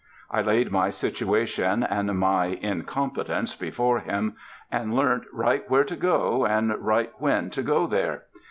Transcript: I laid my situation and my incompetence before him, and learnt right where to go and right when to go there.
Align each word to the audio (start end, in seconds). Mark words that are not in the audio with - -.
I 0.31 0.41
laid 0.41 0.71
my 0.71 0.89
situation 0.89 1.83
and 1.83 2.17
my 2.17 2.47
incompetence 2.59 3.55
before 3.55 3.99
him, 3.99 4.35
and 4.71 4.95
learnt 4.95 5.25
right 5.31 5.63
where 5.69 5.83
to 5.83 5.95
go 5.95 6.43
and 6.43 6.75
right 6.83 7.11
when 7.19 7.51
to 7.51 7.61
go 7.61 7.85
there. 7.85 8.23